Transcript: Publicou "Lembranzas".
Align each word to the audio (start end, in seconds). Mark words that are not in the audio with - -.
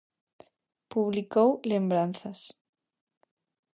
Publicou 0.93 1.47
"Lembranzas". 1.71 2.39